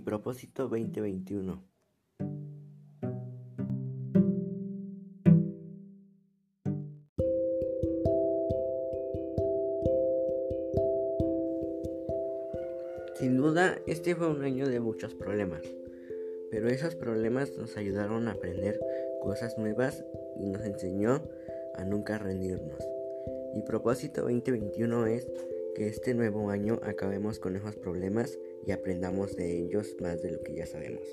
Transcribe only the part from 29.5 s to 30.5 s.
ellos más de lo